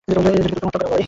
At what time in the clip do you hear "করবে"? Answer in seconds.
0.81-0.99